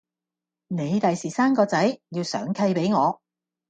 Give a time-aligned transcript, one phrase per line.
[0.67, 3.21] 你第時生個仔要上契畀我